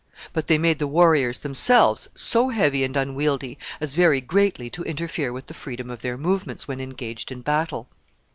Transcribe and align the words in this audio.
But 0.33 0.47
they 0.47 0.57
made 0.57 0.79
the 0.79 0.87
warriors 0.87 1.37
themselves 1.37 2.09
so 2.15 2.49
heavy 2.49 2.83
and 2.83 2.97
unwieldy 2.97 3.59
as 3.79 3.93
very 3.93 4.19
greatly 4.19 4.67
to 4.71 4.81
interfere 4.81 5.31
with 5.31 5.45
the 5.45 5.53
freedom 5.53 5.91
of 5.91 6.01
their 6.01 6.17
movements 6.17 6.67
when 6.67 6.81
engaged 6.81 7.31
in 7.31 7.41
battle. 7.41 7.87